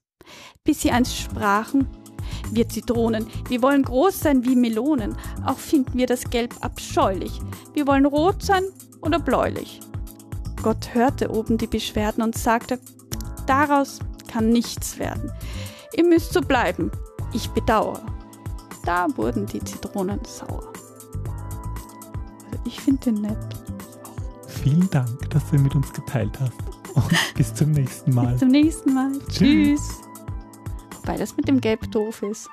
bis 0.64 0.82
sie 0.82 0.90
einst 0.90 1.16
sprachen, 1.16 1.86
wir 2.52 2.68
Zitronen, 2.68 3.26
wir 3.48 3.62
wollen 3.62 3.82
groß 3.82 4.20
sein 4.20 4.44
wie 4.44 4.56
Melonen, 4.56 5.16
auch 5.44 5.58
finden 5.58 5.98
wir 5.98 6.06
das 6.06 6.30
Gelb 6.30 6.54
abscheulich. 6.60 7.40
Wir 7.74 7.86
wollen 7.86 8.06
rot 8.06 8.42
sein 8.42 8.64
oder 9.02 9.18
bläulich. 9.18 9.80
Gott 10.62 10.94
hörte 10.94 11.30
oben 11.30 11.58
die 11.58 11.66
Beschwerden 11.66 12.22
und 12.22 12.36
sagte, 12.36 12.78
daraus 13.46 14.00
kann 14.28 14.50
nichts 14.50 14.98
werden. 14.98 15.32
Ihr 15.96 16.04
müsst 16.04 16.32
so 16.32 16.40
bleiben. 16.40 16.90
Ich 17.32 17.48
bedauere. 17.50 18.02
Da 18.84 19.06
wurden 19.16 19.46
die 19.46 19.60
Zitronen 19.60 20.20
sauer. 20.24 20.72
Also 22.46 22.62
ich 22.64 22.80
finde 22.80 23.10
den 23.10 23.22
nett. 23.22 23.38
Vielen 24.46 24.88
Dank, 24.90 25.30
dass 25.30 25.48
du 25.48 25.56
ihn 25.56 25.62
mit 25.62 25.74
uns 25.74 25.92
geteilt 25.92 26.38
hast. 26.40 26.52
Und 26.94 27.34
bis 27.34 27.54
zum 27.54 27.70
nächsten 27.72 28.14
Mal. 28.14 28.32
Bis 28.32 28.40
zum 28.40 28.48
nächsten 28.48 28.94
Mal. 28.94 29.12
Tschüss. 29.28 29.38
Tschüss. 29.38 30.09
Wobei 31.02 31.16
das 31.16 31.34
mit 31.34 31.48
dem 31.48 31.62
Gelb 31.62 31.90
doof 31.92 32.22
ist. 32.22 32.50